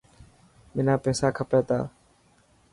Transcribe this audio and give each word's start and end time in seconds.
منا 0.73 0.95
پيسا 1.03 1.27
کپي 1.37 1.59
تا. 1.67 1.79